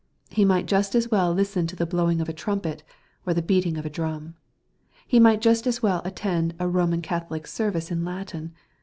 He 0.31 0.45
might 0.45 0.65
just 0.65 0.95
as 0.95 1.11
well 1.11 1.31
listen 1.31 1.67
to 1.67 1.75
the 1.75 1.85
blowing 1.85 2.21
of 2.21 2.27
a 2.27 2.33
trumpet, 2.33 2.81
or 3.23 3.35
the 3.35 3.41
beating 3.43 3.77
of 3.77 3.85
a 3.85 3.89
drum. 3.91 4.33
He 5.05 5.19
might 5.19 5.41
just 5.41 5.67
as 5.67 5.83
well 5.83 6.01
attend 6.03 6.55
a 6.57 6.65
Bomau 6.65 7.03
Catholic 7.03 7.45
service 7.45 7.91
in 7.91 8.03
Latin. 8.03 8.51